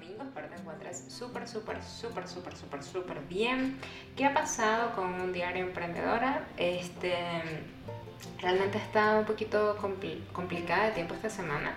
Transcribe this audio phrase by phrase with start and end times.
[0.00, 3.78] Espero te encuentres súper, súper, súper, súper, súper, súper bien.
[4.16, 6.46] ¿Qué ha pasado con un diario emprendedora?
[6.56, 7.14] Este,
[8.40, 9.76] realmente está un poquito
[10.32, 11.74] complicada de tiempo esta semana.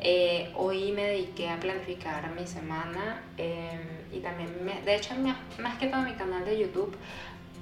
[0.00, 3.80] Eh, hoy me dediqué a planificar mi semana em,
[4.12, 4.50] y también,
[4.84, 5.14] de hecho,
[5.60, 6.96] más que todo mi canal de YouTube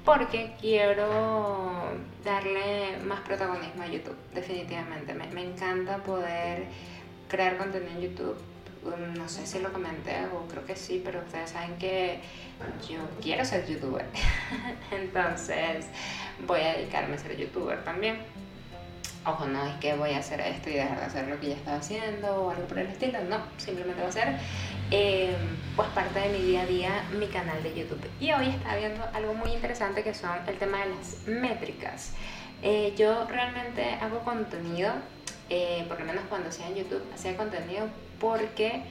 [0.05, 1.92] porque quiero
[2.24, 5.15] darle más protagonismo a YouTube, definitivamente.
[5.15, 6.66] Me, me encanta poder
[7.29, 8.52] crear contenido en YouTube.
[8.84, 12.20] Um, no sé si lo comenté o creo que sí, pero ustedes saben que
[12.88, 14.06] yo quiero ser youtuber.
[14.91, 15.86] Entonces
[16.46, 18.18] voy a dedicarme a ser youtuber también.
[19.24, 21.55] Ojo, no es que voy a hacer esto y dejar de hacer lo que ya
[21.55, 24.36] estaba haciendo o algo por el estilo, no, simplemente va a ser
[24.91, 25.36] eh,
[25.77, 28.05] pues parte de mi día a día mi canal de YouTube.
[28.19, 32.14] Y hoy está viendo algo muy interesante que son el tema de las métricas.
[32.62, 34.92] Eh, yo realmente hago contenido
[35.55, 37.86] eh, por lo menos cuando hacía en YouTube, hacía contenido
[38.19, 38.84] porque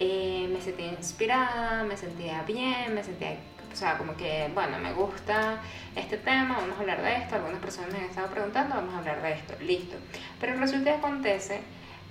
[0.00, 3.36] eh, me sentía inspirada, me sentía bien, me sentía,
[3.70, 5.60] o sea, como que, bueno, me gusta
[5.94, 8.98] este tema, vamos a hablar de esto, algunas personas me han estado preguntando, vamos a
[9.00, 9.96] hablar de esto, listo.
[10.40, 11.60] Pero resulta que acontece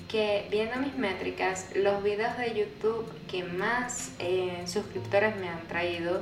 [0.07, 6.21] que viendo mis métricas, los videos de YouTube que más eh, suscriptores me han traído,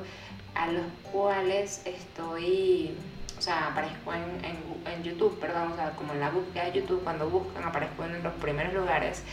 [0.55, 2.95] a los cuales estoy
[3.43, 7.29] sea, aparezco en, en, YouTube, perdón, o sea, como en la búsqueda de YouTube, cuando
[7.29, 9.23] buscan, aparezco en los primeros lugares.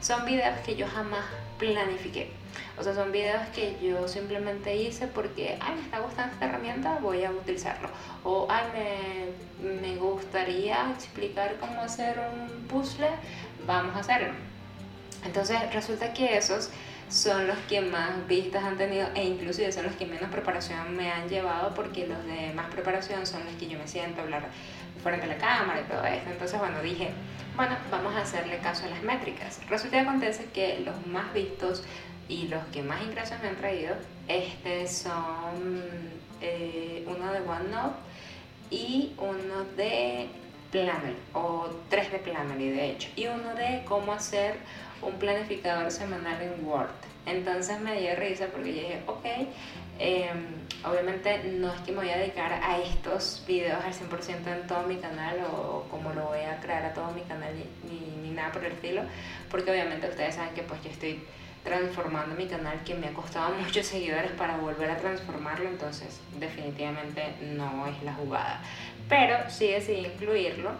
[0.00, 1.24] Son videos que yo jamás
[1.58, 2.30] planifiqué.
[2.78, 6.98] O sea, son videos que yo simplemente hice porque, ay, me está gustando esta herramienta,
[7.02, 7.90] voy a utilizarlo.
[8.24, 8.64] O, ay,
[9.60, 13.10] me, me gustaría explicar cómo hacer un puzzle,
[13.66, 14.32] vamos a hacerlo.
[15.24, 16.70] Entonces, resulta que esos
[17.08, 21.10] son los que más vistas han tenido e inclusive son los que menos preparación me
[21.10, 24.48] han llevado porque los de más preparación son los que yo me siento a hablar
[25.02, 26.30] frente a la cámara y todo esto.
[26.30, 27.10] Entonces, bueno, dije,
[27.56, 29.60] bueno, vamos a hacerle caso a las métricas.
[29.68, 31.84] Resulta que acontece que los más vistos
[32.28, 33.94] y los que más ingresos me han traído
[34.28, 35.82] este son
[36.42, 37.96] eh, uno de OneNote
[38.70, 40.28] y uno de
[40.70, 44.56] Planner o tres de Planner de hecho y uno de cómo hacer
[45.02, 46.90] un planificador semanal en Word.
[47.26, 49.24] Entonces me dio risa porque yo dije, ok,
[49.98, 50.46] em,
[50.84, 54.82] obviamente no es que me voy a dedicar a estos videos al 100% en todo
[54.84, 58.52] mi canal o como lo voy a crear a todo mi canal ni, ni, nada
[58.52, 59.02] por el estilo,
[59.50, 61.22] porque obviamente ustedes saben que pues yo estoy
[61.68, 67.34] transformando mi canal que me ha costado muchos seguidores para volver a transformarlo, entonces definitivamente
[67.42, 68.62] no es la jugada.
[69.08, 70.70] Pero sí decidí incluirlo,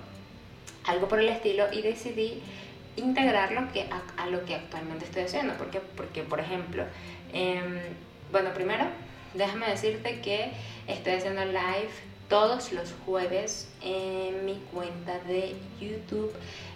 [0.84, 2.42] algo por el estilo, y decidí
[2.96, 5.54] integrar lo que, a, lo que actualmente estoy haciendo.
[5.54, 6.84] ¿Por Porque, por ejemplo,
[7.32, 7.78] em,
[8.32, 8.84] bueno, primero,
[9.34, 10.52] déjame decirte que
[10.86, 11.90] estoy haciendo live
[12.28, 16.32] todos los jueves en mi cuenta de YouTube.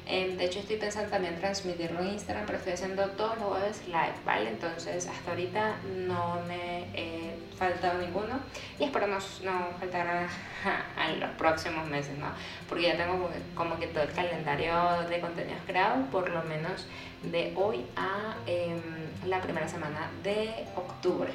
[0.07, 3.83] Em, de hecho, estoy pensando también transmitirlo en Instagram, pero estoy haciendo todos los jueves
[3.87, 4.49] live, ¿vale?
[4.49, 5.77] Entonces, hasta ahorita
[6.07, 8.41] no me he faltado ninguno
[8.79, 10.29] y espero no, no faltar
[11.09, 12.27] en los próximos meses, ¿no?
[12.69, 16.87] Porque ya tengo como que todo el calendario de contenidos creado, por lo menos
[17.23, 18.81] de hoy a em,
[19.27, 21.33] la primera semana de octubre.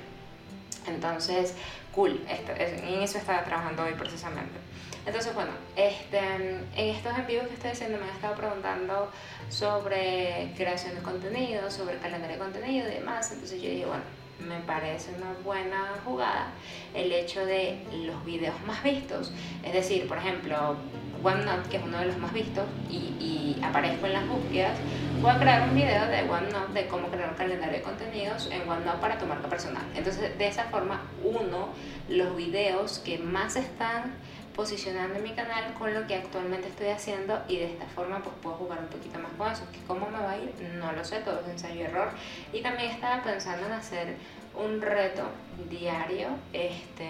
[0.87, 1.53] Entonces,
[1.93, 4.57] cool, esto, en eso estaba trabajando hoy precisamente.
[5.05, 9.09] Entonces, bueno, este, en estos envíos que estoy haciendo me han estado preguntando
[9.49, 13.31] sobre creación de contenido, sobre calendario de contenido y demás.
[13.31, 14.03] Entonces yo dije, bueno,
[14.39, 16.51] me parece una buena jugada
[16.93, 19.31] el hecho de los videos más vistos.
[19.63, 20.75] Es decir, por ejemplo,
[21.23, 24.77] OneNote, que es uno de los más vistos, y, aparezco en las búsquedas,
[25.19, 28.69] voy a crear un video de OneNote de cómo crear un calendario de contenidos en
[28.69, 29.83] OneNote para tu marca personal.
[29.95, 31.69] Entonces, de esa forma, uno,
[32.07, 34.13] los videos que más están
[34.57, 38.55] posicionando mi canal con lo que actualmente estoy haciendo y de esta forma pues puedo
[38.55, 39.63] jugar un poquito más con eso.
[39.71, 42.09] Que cómo me va a ir, no lo sé, todo es ensayo y error.
[42.51, 44.15] Y también estaba pensando en hacer
[44.55, 45.23] un reto
[45.69, 47.07] diario, este,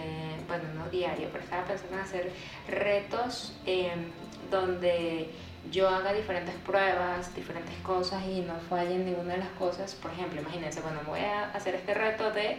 [0.48, 2.32] bueno, no diario, pero estaba pensando en hacer
[2.68, 4.12] retos em,
[4.52, 5.30] donde
[5.72, 9.96] yo haga diferentes pruebas, diferentes cosas y no falle ninguna de las cosas.
[9.96, 12.58] Por ejemplo, imagínense, bueno, voy a hacer este reto de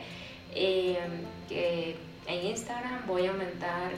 [0.55, 1.97] em, que
[2.27, 3.93] en Instagram voy a aumentar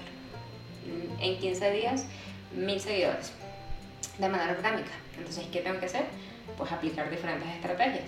[1.21, 2.06] en 15 días
[2.55, 3.32] mil seguidores
[4.19, 4.91] de manera orgánica.
[5.17, 6.05] Entonces, ¿qué tengo que hacer?
[6.56, 8.05] Pues aplicar diferentes estrategias.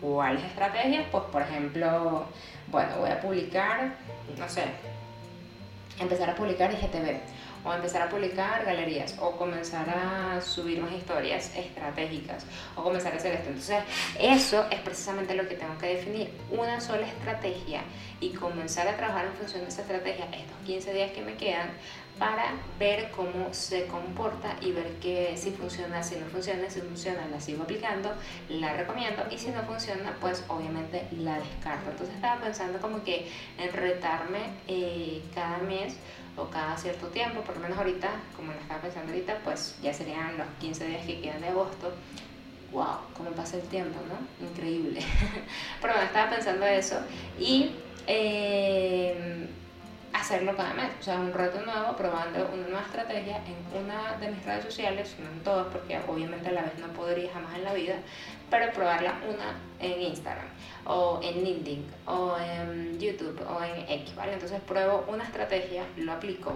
[0.00, 1.06] ¿Cuáles estrategias?
[1.10, 2.26] Pues, por ejemplo,
[2.68, 3.94] bueno, voy a publicar,
[4.36, 4.64] no sé,
[6.00, 7.20] empezar a publicar IGTV
[7.64, 12.44] o empezar a publicar galerías, o comenzar a subir más historias estratégicas,
[12.76, 13.48] o comenzar a hacer esto.
[13.48, 13.84] Entonces,
[14.18, 17.82] eso es precisamente lo que tengo que definir, una sola estrategia
[18.20, 21.70] y comenzar a trabajar en función de esa estrategia estos 15 días que me quedan
[22.22, 27.26] para ver cómo se comporta y ver que si funciona, si no funciona, si funciona
[27.26, 28.12] la sigo aplicando,
[28.48, 31.90] la recomiendo y si no funciona pues obviamente la descarto.
[31.90, 33.28] Entonces estaba pensando como que
[33.58, 34.38] en retarme
[34.68, 35.96] eh, cada mes
[36.36, 39.92] o cada cierto tiempo, por lo menos ahorita, como lo estaba pensando ahorita, pues ya
[39.92, 41.92] serían los 15 días que quedan de agosto.
[42.70, 42.98] ¡Wow!
[43.16, 44.46] ¿Cómo pasa el tiempo, no?
[44.46, 45.00] Increíble.
[45.80, 47.00] Pero bueno, estaba pensando eso
[47.36, 47.72] y...
[48.06, 49.48] Eh,
[50.12, 54.30] hacerlo cada mes, o sea, un reto nuevo, probando una nueva estrategia en una de
[54.30, 57.64] mis redes sociales, no en todas, porque obviamente a la vez no podría jamás en
[57.64, 57.94] la vida,
[58.50, 60.46] pero probarla una en Instagram,
[60.84, 64.34] o en LinkedIn, o en YouTube, o en X, ¿vale?
[64.34, 66.52] Entonces pruebo una estrategia, lo aplico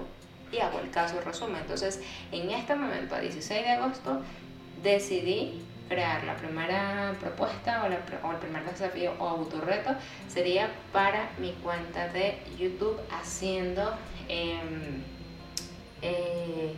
[0.53, 1.63] y hago el caso resumen.
[1.63, 2.01] Entonces,
[2.33, 4.21] en este momento, a 16 de agosto,
[4.83, 9.91] decidí crear la primera propuesta o, el primer desafío o autorreto
[10.29, 13.97] sería para mi cuenta de YouTube haciendo
[14.29, 15.03] em,
[16.03, 16.75] eh,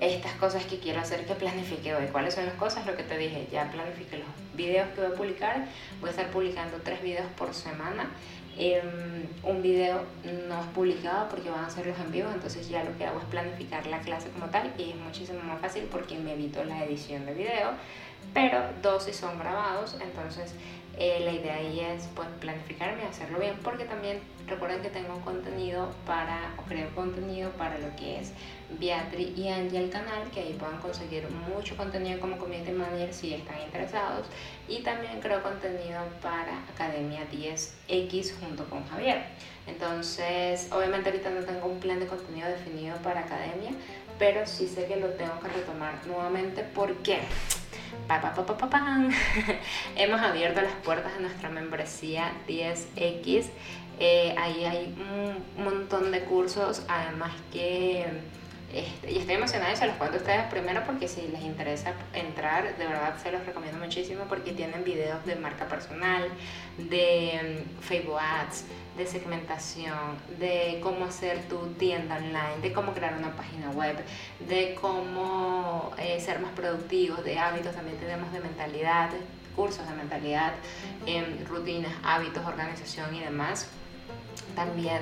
[0.00, 2.06] estas cosas que quiero hacer que planifique hoy.
[2.06, 2.86] ¿Cuáles son las cosas?
[2.86, 5.64] Lo que te dije, ya planifique los videos que voy a publicar.
[6.00, 8.08] Voy a estar publicando tres videos por semana.
[8.60, 10.00] Em, un video
[10.48, 13.20] no es publicado porque van a ser los en vivo, entonces ya lo que hago
[13.20, 16.84] es planificar la clase como tal y es muchísimo más fácil porque me evito la
[16.84, 17.70] edición de video
[18.34, 20.54] pero dos si son grabados, entonces
[20.98, 25.20] eh, la idea ahí es pues planificarme y hacerlo bien porque también recuerden que tengo
[25.20, 28.32] contenido para, o creo contenido para lo que es
[28.80, 33.34] Beatriz y Angie el canal, que ahí puedan conseguir mucho contenido como community manager si
[33.34, 34.26] están interesados
[34.68, 39.24] y también creo contenido para Academia 10X junto con Javier.
[39.66, 43.70] Entonces, obviamente ahorita no tengo un plan de contenido definido para Academia,
[44.18, 47.18] pero sí sé que lo tengo que retomar nuevamente porque
[48.06, 48.34] pa,
[49.96, 53.46] hemos abierto las puertas de nuestra membresía 10X.
[54.00, 58.06] Eh, ahí hay un montón de cursos, además que
[58.72, 61.94] este, y estoy emocionada y se los cuento a ustedes primero porque si les interesa
[62.12, 66.28] entrar, de verdad se los recomiendo muchísimo porque tienen videos de marca personal,
[66.76, 68.66] de mm, Facebook Ads,
[68.98, 73.96] de segmentación, de cómo hacer tu tienda online, de cómo crear una página web,
[74.46, 79.10] de cómo eh, ser más productivos, de hábitos, también tenemos de mentalidad,
[79.56, 80.52] cursos de mentalidad,
[81.06, 83.68] em, rutinas, hábitos, organización y demás.
[84.54, 85.00] También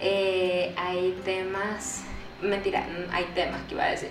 [0.00, 2.04] eh, hay temas
[2.42, 4.10] mentira, hay temas que iba a decir.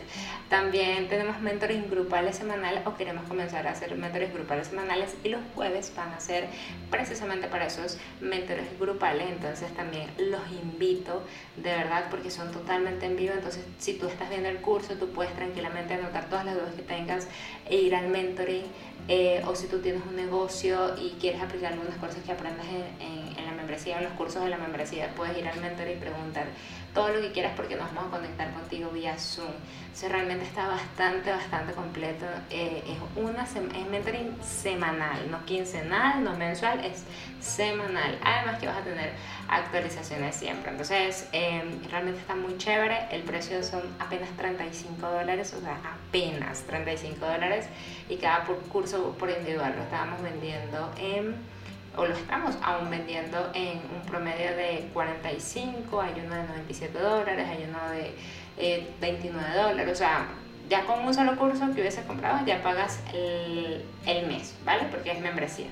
[0.50, 5.42] También tenemos mentores grupales semanales o queremos comenzar a hacer mentores grupales semanales y los
[5.54, 6.48] jueves van a ser
[6.90, 9.28] precisamente para esos mentores grupales.
[9.30, 11.24] Entonces también los invito
[11.56, 13.34] de verdad porque son totalmente en vivo.
[13.36, 16.82] Entonces si tú estás viendo el curso, tú puedes tranquilamente anotar todas las dudas que
[16.82, 17.28] tengas
[17.70, 18.64] e ir al mentoring.
[19.08, 23.08] Eh, o si tú tienes un negocio y quieres aplicar algunas cosas que aprendas en,
[23.08, 23.29] en,
[23.70, 26.48] membresía, en los cursos de la membresía, puedes ir al mentoring y preguntar
[26.94, 29.48] todo lo que quieras porque nos vamos a conectar contigo vía Zoom.
[29.48, 32.26] O realmente está bastante, bastante completo.
[32.50, 37.04] Eh, es, una es mentoring semanal, no quincenal, no mensual, es
[37.40, 38.18] semanal.
[38.24, 39.12] Además que vas a tener
[39.48, 40.72] actualizaciones siempre.
[40.72, 43.08] Entonces, em, realmente está muy chévere.
[43.12, 45.78] El precio son apenas 35 dólares, o sea,
[46.08, 47.68] apenas 35 dólares.
[48.10, 51.59] Y cada curso por individual lo estábamos vendiendo en
[51.96, 57.48] o lo estamos aún vendiendo en un promedio de 45, hay uno de 97 dólares,
[57.48, 60.28] hay uno de 29 eh, dólares, o sea,
[60.70, 64.88] ya con un solo curso que hubiese comprado ya pagas el, el mes, ¿vale?
[64.92, 65.68] Porque es membresía.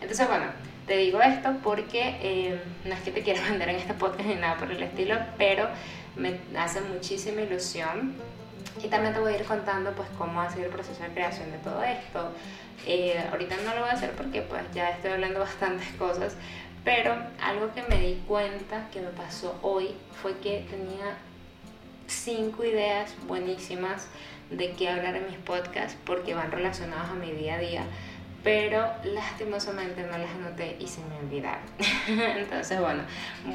[0.00, 0.46] Entonces, bueno,
[0.86, 4.36] te digo esto porque eh, no es que te quiera vender en este podcast ni
[4.36, 5.68] nada por el estilo, pero
[6.16, 8.14] me hace muchísima ilusión
[8.82, 11.50] y también te voy a ir contando pues cómo ha sido el proceso de creación
[11.50, 12.32] de todo esto.
[12.86, 16.36] Eh, ahorita no lo voy a hacer porque pues ya estoy hablando bastantes cosas,
[16.84, 21.16] pero algo que me di cuenta que me pasó hoy fue que tenía
[22.06, 24.08] cinco ideas buenísimas
[24.50, 27.82] de qué hablar en mis podcasts porque van relacionados a mi día a día
[28.44, 31.62] pero lastimosamente no las anoté y se me olvidaron.
[32.08, 33.02] Entonces, bueno,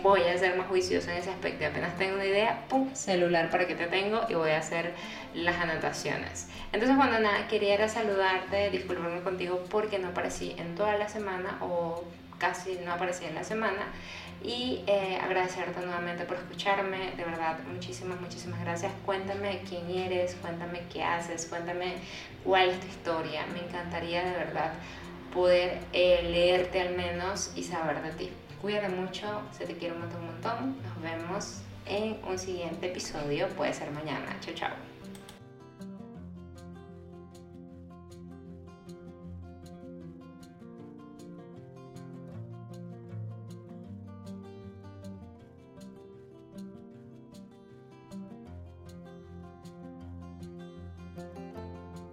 [0.02, 1.66] voy a ser más juiciosa en ese aspecto.
[1.66, 4.94] Apenas tengo una idea, pum, celular para que te tengo y voy a hacer
[5.34, 6.50] las anotaciones.
[6.72, 12.04] Entonces, bueno, nada, quería saludarte, disculparme contigo porque no aparecí en toda la semana o
[12.38, 13.88] casi no aparecí en la semana
[14.44, 18.92] y eh, agradecerte nuevamente por escucharme, de verdad, muchísimas, muchísimas gracias.
[19.06, 21.96] Cuéntame quién eres, cuéntame qué haces, cuéntame
[22.44, 23.46] cuál es tu historia.
[23.54, 24.74] Me encantaría de verdad
[25.34, 28.30] poder eh, leerte al menos y saber de ti.
[28.62, 30.78] Cuídate mucho, se te quiere un montón, un montón.
[30.84, 34.36] Nos vemos en un siguiente episodio, puede ser mañana.
[34.42, 35.03] Chao, chao.